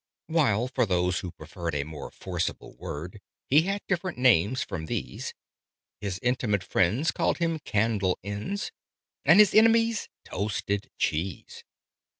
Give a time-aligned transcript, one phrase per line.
[0.25, 5.35] While, for those who preferred a more forcible word, He had different names from these:
[5.99, 8.71] His intimate friends called him "Candle ends,"
[9.25, 11.63] And his enemies "Toasted cheese."